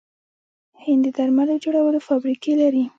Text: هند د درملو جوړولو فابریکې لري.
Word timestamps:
هند 0.83 1.03
د 1.05 1.07
درملو 1.17 1.55
جوړولو 1.63 1.99
فابریکې 2.07 2.53
لري. 2.61 2.83